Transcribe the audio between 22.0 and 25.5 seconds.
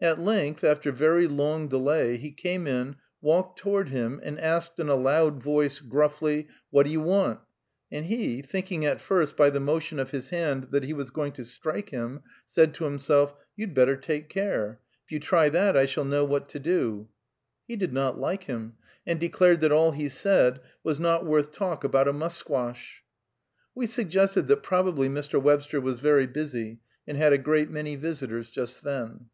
a musquash." We suggested that probably Mr.